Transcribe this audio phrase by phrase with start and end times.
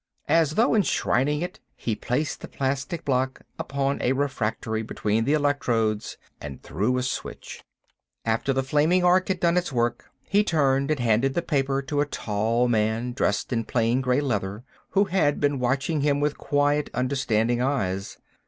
[0.27, 6.17] As though enshrining it he placed the plastic block upon a refractory between the electrodes
[6.41, 7.63] and threw a switch.
[8.25, 12.01] After the flaming arc had done its work he turned and handed the paper to
[12.01, 16.89] a tall man, dressed in plain gray leather, who had been watching him with quiet,
[16.95, 18.17] understanding eyes.